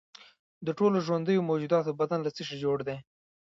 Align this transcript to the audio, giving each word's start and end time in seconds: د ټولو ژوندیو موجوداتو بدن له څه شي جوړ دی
د 0.65 0.67
ټولو 0.77 0.97
ژوندیو 1.07 1.47
موجوداتو 1.49 1.97
بدن 1.99 2.19
له 2.23 2.31
څه 2.35 2.41
شي 2.47 2.55
جوړ 2.63 2.77
دی 2.87 2.97